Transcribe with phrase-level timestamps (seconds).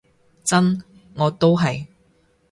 [0.43, 0.81] 真，
[1.13, 1.85] 我都係